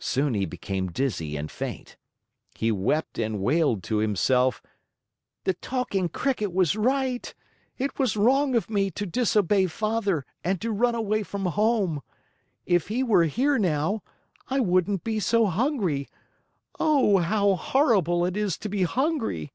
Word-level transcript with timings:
Soon 0.00 0.32
he 0.32 0.46
became 0.46 0.90
dizzy 0.90 1.36
and 1.36 1.50
faint. 1.50 1.98
He 2.54 2.72
wept 2.72 3.18
and 3.18 3.40
wailed 3.42 3.82
to 3.82 3.98
himself: 3.98 4.62
"The 5.44 5.52
Talking 5.52 6.08
Cricket 6.08 6.50
was 6.54 6.76
right. 6.76 7.34
It 7.76 7.98
was 7.98 8.16
wrong 8.16 8.54
of 8.54 8.70
me 8.70 8.90
to 8.92 9.04
disobey 9.04 9.66
Father 9.66 10.24
and 10.42 10.62
to 10.62 10.70
run 10.72 10.94
away 10.94 11.22
from 11.22 11.44
home. 11.44 12.00
If 12.64 12.88
he 12.88 13.02
were 13.02 13.24
here 13.24 13.58
now, 13.58 14.02
I 14.48 14.60
wouldn't 14.60 15.04
be 15.04 15.20
so 15.20 15.44
hungry! 15.44 16.08
Oh, 16.80 17.18
how 17.18 17.54
horrible 17.56 18.24
it 18.24 18.34
is 18.34 18.56
to 18.60 18.70
be 18.70 18.84
hungry!" 18.84 19.52